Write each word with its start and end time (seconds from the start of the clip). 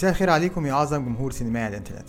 مساء 0.00 0.10
الخير 0.10 0.30
عليكم 0.30 0.66
يا 0.66 0.72
أعظم 0.72 1.04
جمهور 1.04 1.32
سينمائي 1.32 1.64
على 1.64 1.72
الإنترنت. 1.72 2.08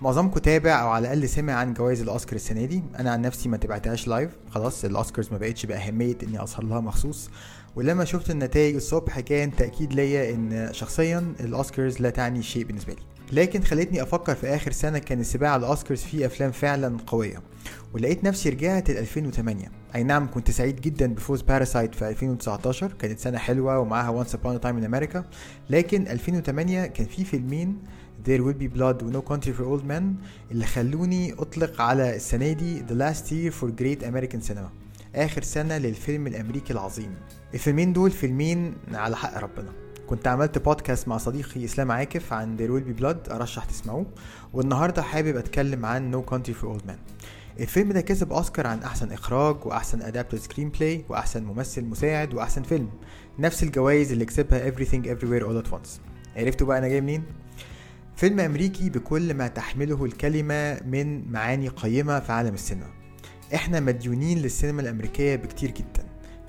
معظمكم 0.00 0.38
تابع 0.40 0.82
أو 0.82 0.88
على 0.88 1.12
الأقل 1.12 1.28
سمع 1.28 1.52
عن 1.52 1.74
جوائز 1.74 2.00
الأوسكار 2.00 2.34
السنة 2.34 2.64
دي. 2.64 2.82
أنا 2.98 3.10
عن 3.10 3.22
نفسي 3.22 3.48
ما 3.48 3.56
تابعتهاش 3.56 4.08
live 4.08 4.30
خلاص 4.50 4.84
الأوسكارز 4.84 5.32
ما 5.32 5.38
بقتش 5.38 5.66
بأهمية 5.66 6.16
إني 6.22 6.44
اسهر 6.44 6.64
لها 6.64 6.80
مخصوص. 6.80 7.30
ولما 7.76 8.04
شفت 8.04 8.30
النتائج 8.30 8.74
الصبح 8.74 9.20
كان 9.20 9.56
تأكيد 9.56 9.92
ليا 9.92 10.34
إن 10.34 10.68
شخصيا 10.72 11.34
الأوسكارز 11.40 12.00
لا 12.00 12.10
تعني 12.10 12.42
شيء 12.42 12.64
بالنسبة 12.64 12.92
لي. 12.92 13.02
لكن 13.32 13.62
خلتني 13.62 14.02
أفكر 14.02 14.34
في 14.34 14.46
آخر 14.46 14.72
سنة 14.72 14.98
كان 14.98 15.20
السباق 15.20 15.50
على 15.50 15.60
الأوسكارز 15.60 16.00
فيه 16.00 16.26
أفلام 16.26 16.52
فعلا 16.52 16.96
قوية. 17.06 17.42
ولقيت 17.94 18.24
نفسي 18.24 18.48
رجعت 18.48 18.90
ل 18.90 18.98
2008 18.98 19.70
أي 19.94 20.02
نعم 20.02 20.30
كنت 20.30 20.50
سعيد 20.50 20.80
جدا 20.80 21.14
بفوز 21.14 21.42
Parasite 21.42 21.94
في 21.94 22.08
2019 22.08 22.92
كانت 22.92 23.18
سنة 23.18 23.38
حلوة 23.38 23.78
ومعاها 23.78 24.08
Once 24.08 24.22
Upon 24.22 24.36
a 24.36 24.38
time 24.38 24.82
in 24.82 24.94
America. 24.94 25.18
لكن 25.70 26.08
2008 26.08 26.86
كان 26.86 27.06
في 27.06 27.24
فيلمين 27.24 27.78
There 28.26 28.40
Will 28.40 28.62
Be 28.62 28.76
Blood 28.78 29.02
و 29.02 29.12
No 29.12 29.22
Country 29.32 29.52
for 29.58 29.80
Old 29.80 29.84
Men 29.88 30.02
اللي 30.50 30.66
خلوني 30.66 31.32
أطلق 31.32 31.80
على 31.80 32.16
السنة 32.16 32.52
دي 32.52 32.80
The 32.80 32.92
Last 32.92 33.24
Year 33.28 33.54
for 33.60 33.68
Great 33.80 34.06
American 34.06 34.48
Cinema. 34.50 34.70
آخر 35.14 35.42
سنة 35.42 35.78
للفيلم 35.78 36.26
الأمريكي 36.26 36.72
العظيم. 36.72 37.14
الفيلمين 37.54 37.92
دول 37.92 38.10
فيلمين 38.10 38.74
على 38.92 39.16
حق 39.16 39.38
ربنا. 39.38 39.81
كنت 40.12 40.28
عملت 40.28 40.58
بودكاست 40.58 41.08
مع 41.08 41.16
صديقي 41.16 41.64
إسلام 41.64 41.92
عاكف 41.92 42.32
عن 42.32 42.56
There 42.56 42.70
Will 42.70 42.88
Be 42.88 43.02
Blood 43.02 43.32
أرشح 43.32 43.64
تسمعوه. 43.64 44.06
والنهاردة 44.52 45.02
حابب 45.02 45.36
أتكلم 45.36 45.86
عن 45.86 46.14
No 46.14 46.30
Country 46.30 46.52
for 46.52 46.64
Old 46.66 46.88
Men. 46.88 47.24
الفيلم 47.60 47.92
ده 47.92 48.00
كسب 48.00 48.32
أوسكار 48.32 48.66
عن 48.66 48.82
أحسن 48.82 49.12
إخراج 49.12 49.66
وأحسن 49.66 50.02
adapted 50.02 50.38
screenplay 50.38 51.04
وأحسن 51.08 51.44
ممثل 51.44 51.84
مساعد 51.84 52.34
وأحسن 52.34 52.62
فيلم. 52.62 52.90
نفس 53.38 53.62
الجوائز 53.62 54.12
اللي 54.12 54.24
كسبها 54.24 54.70
Everything 54.70 55.04
Everywhere 55.04 55.44
All 55.46 55.66
at 55.66 55.72
Once. 55.74 56.00
عرفتوا 56.36 56.66
بقى 56.66 56.78
أنا 56.78 56.88
جاي 56.88 57.00
منين؟ 57.00 57.22
فيلم 58.16 58.40
أمريكي 58.40 58.90
بكل 58.90 59.34
ما 59.34 59.48
تحمله 59.48 60.04
الكلمة 60.04 60.80
من 60.86 61.32
معاني 61.32 61.68
قيمة 61.68 62.20
في 62.20 62.32
عالم 62.32 62.54
السينما. 62.54 62.90
إحنا 63.54 63.80
مديونين 63.80 64.38
للسينما 64.38 64.82
الأمريكية 64.82 65.36
بكتير 65.36 65.70
جدا. 65.70 66.01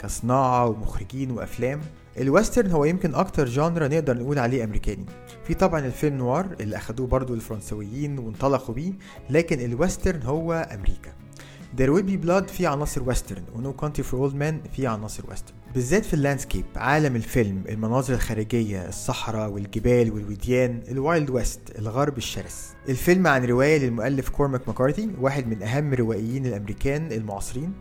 كصناعة 0.03 0.67
ومخرجين 0.67 1.31
وأفلام 1.31 1.81
ال 2.17 2.24
Western 2.24 2.71
هو 2.71 2.85
يمكن 2.85 3.15
أكتر 3.15 3.45
genre 3.45 3.87
نقدر 3.87 4.17
نقول 4.17 4.39
عليه 4.39 4.63
أمريكاني. 4.63 5.05
في 5.47 5.53
طبعا 5.53 5.79
ال 5.79 5.87
film 5.87 6.17
noir 6.17 6.55
اللي 6.59 6.77
أخدوه 6.77 7.07
برضو 7.07 7.33
الفرنسويين 7.33 8.19
وانطلقوا 8.19 8.75
بيه 8.75 8.93
لكن 9.29 9.59
ال 9.59 9.67
Western 9.67 10.21
هو 10.23 10.53
أمريكا. 10.53 11.22
There 11.77 11.91
Will 11.91 12.03
Be 12.03 12.17
Blood 12.25 12.51
فيه 12.51 12.67
عناصر 12.67 13.03
Western 13.03 13.43
و 13.55 13.61
No 13.61 13.81
Country 13.81 14.03
for 14.03 14.13
Old 14.13 14.35
Men 14.35 14.69
فيه 14.75 14.87
عناصر 14.87 15.23
Western 15.29 15.55
بالذات 15.73 16.05
في 16.05 16.13
ال 16.13 16.18
landscape 16.18 16.65
عالم 16.75 17.15
الفيلم 17.15 17.63
المناظر 17.69 18.13
الخارجية 18.13 18.87
الصحراء 18.87 19.49
والجبال 19.49 20.11
والوديان 20.11 20.81
ال 20.87 20.96
Wild 20.96 21.29
West 21.29 21.59
الغرب 21.79 22.17
الشرس. 22.17 22.73
الفيلم 22.89 23.27
عن 23.27 23.45
رواية 23.45 23.77
للمؤلف 23.77 24.29
كورماك 24.29 24.67
ماكارتي 24.67 25.09
واحد 25.21 25.47
من 25.47 25.63
أهم 25.63 25.93
روائيين 25.93 26.45
الأمريكان 26.45 27.11
المعاصرين. 27.11 27.73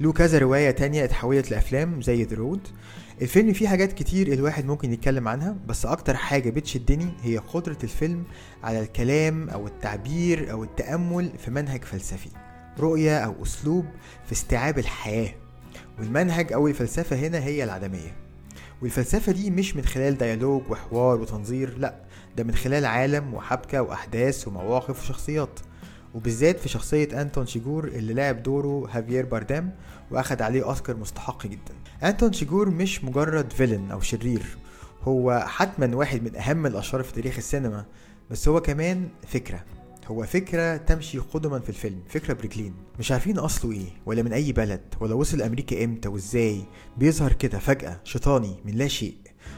له 0.00 0.12
كذا 0.12 0.38
رواية 0.38 0.70
تانية 0.70 1.04
اتحولت 1.04 1.50
لأفلام 1.50 2.02
زي 2.02 2.24
ذا 2.24 2.36
رود 2.36 2.68
الفيلم 3.22 3.52
فيه 3.52 3.68
حاجات 3.68 3.92
كتير 3.92 4.32
الواحد 4.32 4.64
ممكن 4.64 4.92
يتكلم 4.92 5.28
عنها 5.28 5.56
بس 5.66 5.86
أكتر 5.86 6.16
حاجة 6.16 6.50
بتشدني 6.50 7.12
هي 7.22 7.38
قدرة 7.38 7.78
الفيلم 7.84 8.24
على 8.62 8.80
الكلام 8.80 9.48
أو 9.50 9.66
التعبير 9.66 10.50
أو 10.52 10.64
التأمل 10.64 11.32
في 11.38 11.50
منهج 11.50 11.84
فلسفي. 11.84 12.30
رؤية 12.80 13.18
أو 13.18 13.42
أسلوب 13.42 13.84
في 14.26 14.32
استيعاب 14.32 14.78
الحياة. 14.78 15.34
والمنهج 15.98 16.52
أو 16.52 16.68
الفلسفة 16.68 17.16
هنا 17.16 17.38
هي 17.38 17.64
العدمية. 17.64 18.16
والفلسفة 18.82 19.32
دي 19.32 19.50
مش 19.50 19.76
من 19.76 19.84
خلال 19.84 20.18
ديالوج 20.18 20.62
وحوار 20.70 21.20
وتنظير 21.20 21.78
لأ 21.78 21.94
ده 22.36 22.44
من 22.44 22.54
خلال 22.54 22.84
عالم 22.86 23.34
وحبكة 23.34 23.82
وأحداث 23.82 24.48
ومواقف 24.48 25.00
وشخصيات. 25.02 25.60
وبالذات 26.14 26.60
في 26.60 26.68
شخصية 26.68 27.22
أنتون 27.22 27.46
شيجور 27.46 27.84
اللي 27.84 28.14
لعب 28.14 28.42
دوره 28.42 28.88
هافيير 28.90 29.26
باردام 29.26 29.74
وأخد 30.10 30.42
عليه 30.42 30.64
أوسكار 30.64 30.96
مستحق 30.96 31.46
جدا. 31.46 31.74
أنتون 32.02 32.32
شيجور 32.32 32.70
مش 32.70 33.04
مجرد 33.04 33.52
villain 33.52 33.90
أو 33.90 34.00
شرير 34.00 34.42
هو 35.02 35.44
حتما 35.48 35.96
واحد 35.96 36.22
من 36.22 36.36
أهم 36.36 36.66
الأشرار 36.66 37.02
في 37.02 37.12
تاريخ 37.12 37.36
السينما 37.36 37.84
بس 38.30 38.48
هو 38.48 38.60
كمان 38.60 39.08
فكرة. 39.26 39.64
هو 40.10 40.26
فكرة 40.26 40.76
تمشي 40.76 41.18
قدما 41.18 41.58
في 41.58 41.68
الفيلم 41.68 42.00
فكرة 42.08 42.34
برجلين 42.34 42.74
مش 42.98 43.12
عارفين 43.12 43.38
أصله 43.38 43.72
إيه 43.72 43.88
ولا 44.06 44.22
من 44.22 44.32
أي 44.32 44.52
بلد 44.52 44.80
ولا 45.00 45.14
وصل 45.14 45.42
أمريكا 45.42 45.84
إمتى 45.84 46.08
وإزاي. 46.08 46.64
بيظهر 46.96 47.32
كده 47.32 47.58
فجأة 47.58 48.00
شيطاني 48.04 48.56
من 48.64 48.72
لا 48.74 48.88
شيء. 48.88 49.16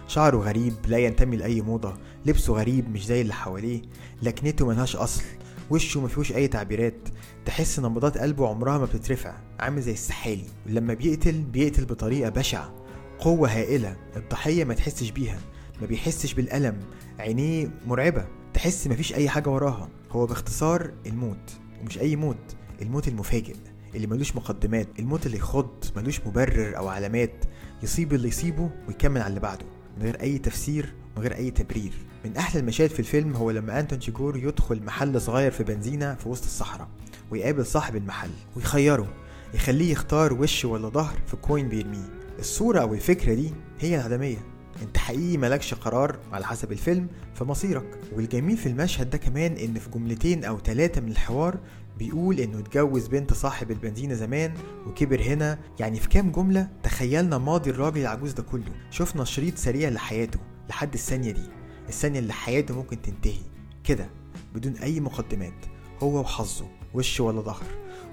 شعره 0.08 0.36
غريب 0.36 0.74
لا 0.86 0.98
ينتمي 0.98 1.36
لأي 1.36 1.60
موضة. 1.60 1.94
لبسه 2.26 2.52
غريب 2.52 2.88
مش 2.90 3.06
زي 3.06 3.20
اللي 3.20 3.34
حواليه. 3.34 3.82
لكنته 4.22 4.66
ملهاش 4.66 4.96
أصل. 4.96 5.22
وشه 5.70 6.00
مفيهوش 6.00 6.32
أي 6.32 6.48
تعبيرات. 6.48 7.08
تحس 7.44 7.80
نبضات 7.80 8.18
قلبه 8.18 8.48
عمرها 8.48 8.78
ما 8.78 8.84
بتترفع. 8.84 9.34
عامل 9.60 9.82
زي 9.82 9.92
السحالي. 9.92 10.46
ولما 10.66 10.94
بيقتل 10.94 11.42
بيقتل 11.42 11.84
بطريقة 11.84 12.30
بشعة. 12.30 12.74
قوة 13.18 13.48
هائلة 13.48 13.96
الضحية 14.16 14.64
ما 14.64 14.74
تحسش 14.74 15.10
بيها. 15.10 15.38
ما 15.80 15.86
بيحسش 15.86 16.34
بالألم. 16.34 16.80
عينيه 17.18 17.70
مرعبة. 17.86 18.41
تحس 18.62 18.86
مفيش 18.86 19.14
أي 19.14 19.28
حاجة 19.28 19.48
وراها. 19.48 19.88
هو 20.10 20.26
باختصار 20.26 20.92
الموت 21.06 21.50
ومش 21.80 21.98
أي 21.98 22.16
موت 22.16 22.56
الموت 22.82 23.08
المفاجئ 23.08 23.54
اللي 23.94 24.06
ملوش 24.06 24.36
مقدمات 24.36 24.88
الموت 24.98 25.26
اللي 25.26 25.36
يخض 25.36 25.84
ملوش 25.96 26.20
مبرر 26.26 26.76
أو 26.76 26.88
علامات 26.88 27.44
يصيب 27.82 28.12
اللي 28.12 28.28
يصيبه 28.28 28.70
ويكمل 28.88 29.20
على 29.20 29.28
اللي 29.28 29.40
بعده 29.40 29.66
من 29.96 30.02
غير 30.02 30.20
أي 30.20 30.38
تفسير 30.38 30.94
من 31.16 31.22
غير 31.22 31.36
أي 31.36 31.50
تبرير. 31.50 31.92
من 32.24 32.36
أحلى 32.36 32.60
المشاهد 32.60 32.90
في 32.90 32.98
الفيلم 33.00 33.36
هو 33.36 33.50
لما 33.50 33.80
أنتون 33.80 34.00
شيجور 34.00 34.36
يدخل 34.36 34.82
محل 34.82 35.20
صغير 35.20 35.50
في 35.50 35.64
بنزينة 35.64 36.14
في 36.14 36.28
وسط 36.28 36.44
الصحراء 36.44 36.88
ويقابل 37.30 37.66
صاحب 37.66 37.96
المحل 37.96 38.30
ويخيره 38.56 39.14
يخليه 39.54 39.92
يختار 39.92 40.32
وش 40.32 40.64
ولا 40.64 40.88
ظهر 40.88 41.18
في 41.26 41.36
كوين 41.36 41.68
بيرميه. 41.68 42.08
الصورة 42.38 42.80
أو 42.80 42.94
الفكرة 42.94 43.34
دي 43.34 43.52
هي 43.80 43.96
العدمية. 43.96 44.51
انت 44.82 44.98
حقيقي 44.98 45.36
مالكش 45.36 45.74
قرار 45.74 46.18
على 46.32 46.46
حسب 46.46 46.72
الفيلم 46.72 47.08
في 47.34 47.44
مصيرك. 47.44 47.98
والجميل 48.12 48.56
في 48.56 48.66
المشهد 48.68 49.10
ده 49.10 49.18
كمان 49.18 49.52
ان 49.52 49.74
في 49.74 49.90
جملتين 49.90 50.44
أو 50.44 50.58
ثلاثة 50.58 51.00
من 51.00 51.10
الحوار 51.10 51.58
بيقول 51.98 52.40
انه 52.40 52.58
اتجوز 52.58 53.06
بنت 53.06 53.32
صاحب 53.32 53.70
البنزينة 53.70 54.14
زمان 54.14 54.54
وكبر 54.86 55.22
هنا. 55.22 55.58
يعني 55.80 56.00
في 56.00 56.08
كام 56.08 56.30
جملة 56.30 56.68
تخيلنا 56.82 57.38
ماضي 57.38 57.70
الراجل 57.70 58.00
العجوز 58.00 58.32
ده 58.32 58.42
كله. 58.42 58.72
شفنا 58.90 59.24
شريط 59.24 59.58
سريع 59.58 59.88
لحياته 59.88 60.40
لحد 60.68 60.94
الثانية 60.94 61.30
دي. 61.30 61.48
الثانية 61.88 62.18
اللي 62.18 62.32
حياته 62.32 62.74
ممكن 62.74 63.02
تنتهي 63.02 63.42
كده 63.84 64.08
بدون 64.54 64.72
أي 64.72 65.00
مقدمات. 65.00 65.66
هو 66.02 66.20
وحظه 66.20 66.66
وش 66.94 67.20
ولا 67.20 67.40
ظهر. 67.40 67.64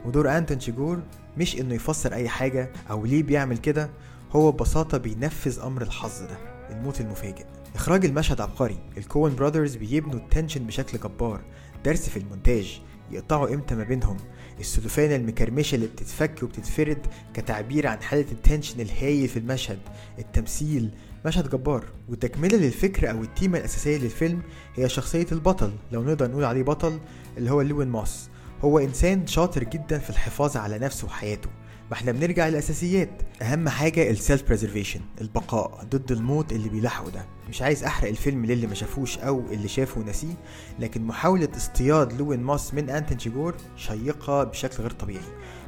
ودور 0.06 0.38
أنتون 0.38 0.60
شيجور 0.60 1.00
مش 1.38 1.60
إنه 1.60 1.76
يفسر 1.76 2.14
أي 2.14 2.30
حاجة 2.30 2.72
أو 2.90 3.06
ليه 3.06 3.24
بيعمل 3.24 3.58
كده. 3.58 3.90
هو 4.32 4.52
ببساطة 4.52 4.98
بينفذ 4.98 5.60
أمر 5.60 5.82
الحظ 5.82 6.22
ده. 6.22 6.59
الموت 6.72 7.02
المفاجئ. 7.02 7.46
إخراج 7.76 8.06
المشهد 8.06 8.42
عبقري. 8.42 8.80
ال 8.98 9.05
Coen 9.05 9.36
Brothers 9.36 9.76
بيبنوا 9.76 10.20
ال 10.20 10.26
tension 10.26 10.68
بشكل 10.68 10.98
جبار. 10.98 11.42
درس 11.86 12.10
في 12.10 12.18
المونتاج. 12.18 12.82
يقطعوا 13.12 13.54
إمتى 13.54 13.76
ما 13.76 13.84
بينهم. 13.84 14.18
السلوفانة 14.60 15.16
المكرمشة 15.16 15.76
اللي 15.76 15.88
بتتفك 15.88 16.44
وبتتفرد 16.44 17.08
كتعبير 17.34 17.88
عن 17.88 18.02
حالة 18.02 18.32
ال 18.32 18.38
tension 18.38 18.82
الهايل 18.82 19.28
في 19.28 19.40
المشهد. 19.40 19.80
التمثيل. 20.20 20.92
مشهد 21.26 21.50
جبار. 21.50 21.86
وتكملة 22.10 22.58
للفكرة 22.58 23.12
أو 23.12 23.22
التيمة 23.24 23.58
الأساسية 23.58 23.98
للفيلم 23.98 24.42
هي 24.76 24.90
شخصية 24.90 25.28
البطل. 25.32 25.72
لو 25.92 26.04
نقدر 26.04 26.32
نقول 26.32 26.44
عليه 26.44 26.64
بطل 26.64 27.00
اللي 27.38 27.52
هو 27.52 27.62
لوين 27.62 27.88
ماس. 27.88 28.30
هو 28.62 28.80
إنسان 28.80 29.28
شاطر 29.28 29.64
جدا 29.64 30.00
في 30.00 30.10
الحفاظ 30.10 30.58
على 30.58 30.80
نفسه 30.80 31.08
وحياته. 31.08 31.50
ما 31.90 31.96
إحنا 31.96 32.12
بنرجع 32.12 32.48
للأساسيات. 32.48 33.10
أهم 33.42 33.70
حاجة 33.70 34.10
ال 34.10 34.44
self-preservation 34.44 35.00
البقاء 35.22 35.86
ضد 35.90 36.12
الموت 36.12 36.52
اللي 36.52 36.70
بيلاحقه 36.70 37.10
ده. 37.10 37.26
مش 37.50 37.62
عايز 37.62 37.84
أحرق 37.84 38.10
الفيلم 38.10 38.46
للي 38.46 38.68
ما 38.68 38.74
شافوش 38.74 39.18
أو 39.18 39.44
اللي 39.52 39.68
شافه 39.68 40.02
ونسيه 40.02 40.34
لكن 40.80 41.02
محاولة 41.02 41.50
اصطياد 41.58 42.14
لوين 42.14 42.40
ماس 42.40 42.74
من 42.74 42.90
انتون 42.90 43.20
شيجور 43.20 43.56
شيقة 43.76 44.44
بشكل 44.44 44.84
غير 44.84 44.92
طبيعي. 44.92 45.24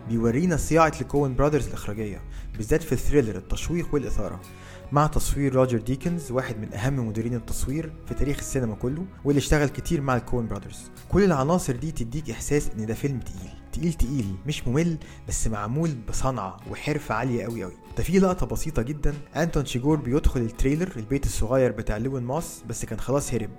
بيورينا 0.09 0.57
صياعة 0.57 0.93
ال 1.01 1.08
Coen 1.08 1.35
Brothers 1.35 1.67
الإخراجية 1.67 2.21
بالذات 2.57 2.83
في 2.83 2.91
ال 2.91 2.96
thriller 2.96 3.35
التشويق 3.35 3.93
والإثارة. 3.93 4.41
مع 4.91 5.07
تصوير 5.07 5.55
روجر 5.55 5.77
ديكنز 5.77 6.31
واحد 6.31 6.57
من 6.57 6.73
أهم 6.73 7.07
مديرين 7.07 7.35
التصوير 7.35 7.93
في 8.07 8.13
تاريخ 8.13 8.37
السينما 8.37 8.75
كله 8.75 9.05
واللي 9.25 9.39
اشتغل 9.39 9.69
كتير 9.69 10.01
مع 10.01 10.15
ال 10.15 10.21
Coen 10.21 10.47
Brothers. 10.47 10.91
كل 11.09 11.23
العناصر 11.23 11.75
دي 11.75 11.91
تديك 11.91 12.29
إحساس 12.29 12.69
إن 12.77 12.85
ده 12.85 12.93
فيلم 12.93 13.19
تقيل. 13.19 13.60
تقيل 13.73 13.93
تقيل 13.93 14.35
مش 14.47 14.67
ممل 14.67 14.97
بس 15.27 15.47
معمول 15.47 15.95
بصنعة 16.09 16.57
وحرفة 16.71 17.15
عالية 17.15 17.43
قوي 17.43 17.63
قوي 17.63 17.73
ده 17.97 18.03
في 18.03 18.19
لقطة 18.19 18.45
بسيطة 18.45 18.81
جدا. 18.81 19.13
أنتون 19.35 19.65
شيجور 19.65 19.97
بيدخل 19.97 20.39
ال 20.41 20.47
trailer 20.47 20.91
البيت 20.97 21.25
الصغير 21.25 21.71
بتاع 21.71 21.97
لوين 21.97 22.23
ماس 22.23 22.63
بس 22.69 22.85
كان 22.85 22.99
خلاص 22.99 23.33
هرب. 23.33 23.49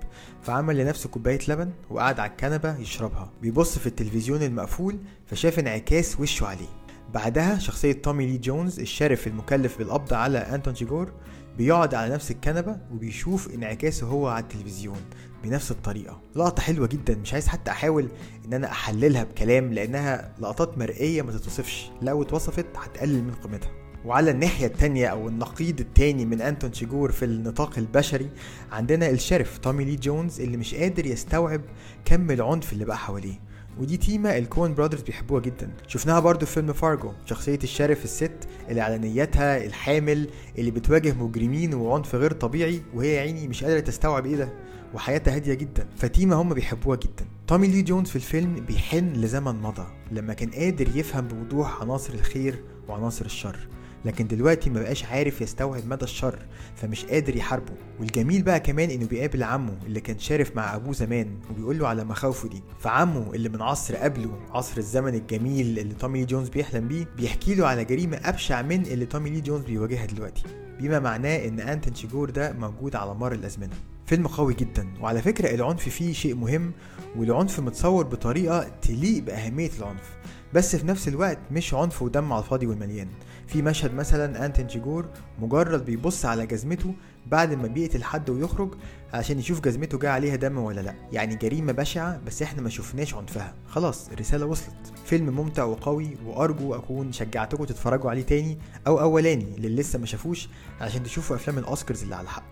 فعمل 0.41 0.77
لنفسه 0.77 1.09
كوباية 1.09 1.39
لبن 1.47 1.71
وقعد 1.89 2.19
على 2.19 2.31
الكنبة 2.31 2.77
يشربها. 2.77 3.31
بيبص 3.41 3.79
في 3.79 3.87
التلفزيون 3.87 4.43
المقفول 4.43 4.97
فشاف 5.25 5.59
انعكاس 5.59 6.19
وشه 6.19 6.45
عليه. 6.45 6.69
بعدها 7.13 7.59
شخصية 7.59 7.91
تومي 7.91 8.25
لي 8.25 8.37
جونز 8.37 8.79
الشارف 8.79 9.27
المكلف 9.27 9.77
بالقبض 9.77 10.13
على 10.13 10.37
أنتون 10.37 10.75
شيجور 10.75 11.11
بيقعد 11.57 11.93
على 11.95 12.13
نفس 12.13 12.31
الكنبة 12.31 12.77
وبيشوف 12.91 13.53
انعكاسه 13.53 14.07
هو 14.07 14.27
على 14.27 14.43
التلفزيون. 14.43 15.01
بنفس 15.43 15.71
الطريقة. 15.71 16.21
لقطة 16.35 16.61
حلوة 16.61 16.87
جدا 16.87 17.15
مش 17.15 17.33
عايز 17.33 17.47
حتى 17.47 17.71
أحاول 17.71 18.07
إن 18.45 18.53
أنا 18.53 18.71
أحللها 18.71 19.23
بكلام 19.23 19.73
لأنها 19.73 20.31
لقطات 20.39 20.77
مرئية 20.77 21.21
ما 21.21 21.31
تتوصفش. 21.31 21.89
لو 22.01 22.21
اتوصفت 22.21 22.65
هتقلل 22.75 23.23
من 23.23 23.33
قيمتها. 23.33 23.71
وعلى 24.05 24.31
الناحية 24.31 24.65
التانية 24.65 25.07
أو 25.07 25.27
النقيض 25.27 25.79
التاني 25.79 26.25
من 26.25 26.41
أنتون 26.41 26.73
شيجور 26.73 27.11
في 27.11 27.25
النطاق 27.25 27.77
البشري 27.77 28.29
عندنا 28.71 29.09
ال 29.09 29.15
sheriff 29.15 29.57
تومي 29.57 29.85
لي 29.85 29.95
جونز 29.95 30.41
اللي 30.41 30.57
مش 30.57 30.75
قادر 30.75 31.05
يستوعب 31.05 31.61
كم 32.05 32.31
العنف 32.31 32.73
اللي 32.73 32.85
بقى 32.85 32.97
حواليه. 32.97 33.39
ودي 33.79 33.97
تيمة 33.97 34.37
ال 34.37 34.44
Coen 34.44 34.73
Brothers 34.73 35.01
بيحبوها 35.01 35.41
جدا. 35.41 35.69
شفناها 35.87 36.19
برضو 36.19 36.45
في 36.45 36.51
فيلم 36.53 36.73
فارجو 36.73 37.11
شخصية 37.25 37.59
ال 37.63 37.68
sheriff 37.68 38.03
الست 38.03 38.31
اللي 38.69 38.81
على 38.81 38.97
نيتها 38.97 39.65
الحامل 39.65 40.29
اللي 40.57 40.71
بتواجه 40.71 41.13
مجرمين 41.13 41.73
وعنف 41.73 42.15
غير 42.15 42.31
طبيعي 42.31 42.81
وهي 42.93 43.19
عيني 43.19 43.47
مش 43.47 43.63
قادرة 43.63 43.79
تستوعب 43.79 44.25
إيه 44.25 44.35
ده. 44.35 44.49
وحياتها 44.93 45.35
هادية 45.35 45.53
جدا. 45.53 45.87
فتيمة 45.97 46.35
هم 46.35 46.53
بيحبوها 46.53 46.97
جدا. 46.97 47.25
تومي 47.47 47.67
لي 47.67 47.81
جونز 47.81 48.09
في 48.09 48.15
الفيلم 48.15 48.53
بيحن 48.67 49.13
لزمن 49.13 49.55
مضى 49.61 49.87
لما 50.11 50.33
كان 50.33 50.49
قادر 50.49 50.87
يفهم 50.95 51.27
بوضوح 51.27 51.81
عناصر 51.81 52.13
الخير 52.13 52.63
وعناصر 52.87 53.25
الشر. 53.25 53.67
لكن 54.05 54.27
دلوقتي 54.27 54.69
ما 54.69 54.81
بقاش 54.81 55.05
عارف 55.05 55.41
يستوعب 55.41 55.87
مدى 55.87 56.03
الشر 56.03 56.39
فمش 56.75 57.05
قادر 57.05 57.35
يحاربه. 57.35 57.73
والجميل 57.99 58.41
بقى 58.43 58.59
كمان 58.59 58.89
إنه 58.89 59.07
بيقابل 59.07 59.43
عمه 59.43 59.77
اللي 59.85 60.01
كان 60.01 60.19
sheriff 60.19 60.55
مع 60.55 60.75
أبوه 60.75 60.93
زمان 60.93 61.37
وبيقول 61.51 61.79
له 61.79 61.87
على 61.87 62.03
مخاوفه 62.03 62.49
دي. 62.49 62.63
فعمه 62.79 63.33
اللي 63.33 63.49
من 63.49 63.61
عصر 63.61 63.95
قبله 63.95 64.39
عصر 64.51 64.77
الزمن 64.77 65.13
الجميل 65.15 65.79
اللي 65.79 65.93
تومي 65.93 66.19
لي 66.19 66.25
جونز 66.25 66.49
بيحلم 66.49 66.87
بيه 66.87 67.05
بيحكي 67.17 67.55
له 67.55 67.67
على 67.67 67.85
جريمة 67.85 68.17
أبشع 68.23 68.61
من 68.61 68.81
اللي 68.85 69.05
تومي 69.05 69.29
لي 69.29 69.41
جونز 69.41 69.65
بيواجهها 69.65 70.05
دلوقتي 70.05 70.43
بما 70.79 70.99
معناه 70.99 71.47
إن 71.47 71.59
انتون 71.59 71.95
شيجور 71.95 72.29
ده 72.29 72.53
موجود 72.53 72.95
على 72.95 73.13
مر 73.13 73.31
الأزمنة. 73.33 73.73
فيلم 74.05 74.27
قوي 74.27 74.53
جدا 74.53 74.87
وعلى 75.01 75.21
فكرة 75.21 75.55
العنف 75.55 75.89
فيه 75.89 76.13
شيء 76.13 76.35
مهم 76.35 76.71
والعنف 77.15 77.59
متصور 77.59 78.03
بطريقة 78.05 78.71
تليق 78.81 79.23
بأهمية 79.23 79.69
العنف. 79.79 80.15
بس 80.53 80.75
في 80.75 80.87
نفس 80.87 81.07
الوقت 81.07 81.39
مش 81.51 81.73
عنف 81.73 82.01
ودم 82.01 82.33
على 82.33 82.43
الفاضي 82.43 82.67
والمليان. 82.67 83.07
في 83.47 83.61
مشهد 83.61 83.93
مثلا 83.93 84.45
أنتون 84.45 84.67
شيجور 84.67 85.09
مجرد 85.39 85.85
بيبص 85.85 86.25
على 86.25 86.45
جزمته 86.45 86.93
بعد 87.27 87.53
ما 87.53 87.67
بيقتل 87.67 88.03
حد 88.03 88.29
ويخرج 88.29 88.75
عشان 89.13 89.39
يشوف 89.39 89.61
جزمته 89.61 89.99
جاي 89.99 90.11
عليها 90.11 90.35
دم 90.35 90.57
ولا 90.57 90.81
لأ. 90.81 90.95
يعني 91.11 91.35
جريمة 91.35 91.71
بشعة 91.71 92.21
بس 92.25 92.41
إحنا 92.41 92.61
ما 92.61 92.69
شفناش 92.69 93.13
عنفها. 93.13 93.53
خلاص 93.67 94.09
الرسالة 94.09 94.45
وصلت. 94.45 94.93
فيلم 95.05 95.35
ممتع 95.35 95.63
وقوي 95.63 96.17
وأرجو 96.25 96.75
أكون 96.75 97.11
شجعتكم 97.11 97.63
تتفرجوا 97.63 98.09
عليه 98.09 98.23
تاني 98.23 98.57
أو 98.87 99.01
أولاني 99.01 99.55
اللي 99.57 99.69
لسه 99.69 99.99
ما 99.99 100.05
شافوش 100.05 100.49
عشان 100.81 101.03
تشوفوا 101.03 101.35
أفلام 101.35 101.57
الأوسكارز 101.57 102.03
اللي 102.03 102.15
على 102.15 102.23
الحق. 102.23 102.45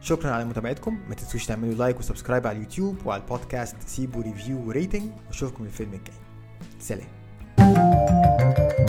شكرا 0.00 0.30
على 0.30 0.44
متابعتكم. 0.44 0.98
ما 1.08 1.14
تنسوش 1.14 1.46
تعملوا 1.46 1.74
like 1.74 1.98
و 1.98 2.03
subscribe 2.03 2.46
على 2.46 2.56
اليوتيوب 2.56 2.96
وعلى 3.06 3.22
البودكاست 3.22 3.76
سيبوا 3.86 4.22
review 4.22 4.68
و 4.68 4.73
rating. 4.73 5.10
واشوفكم 5.28 5.64
الفيلم 5.64 5.92
الجاي. 5.92 6.16
سلام. 6.80 7.19
Thank 7.90 8.78
you. 8.78 8.79